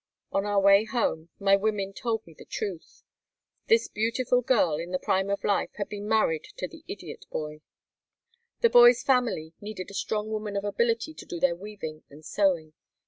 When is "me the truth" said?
2.25-3.03